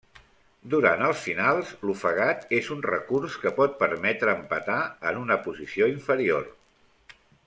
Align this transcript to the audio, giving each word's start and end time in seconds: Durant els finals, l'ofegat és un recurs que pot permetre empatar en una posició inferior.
Durant 0.73 1.01
els 1.07 1.19
finals, 1.25 1.73
l'ofegat 1.89 2.47
és 2.61 2.69
un 2.77 2.81
recurs 2.87 3.35
que 3.43 3.51
pot 3.61 3.75
permetre 3.83 4.35
empatar 4.39 4.79
en 5.11 5.21
una 5.25 5.41
posició 5.45 5.91
inferior. 5.97 6.49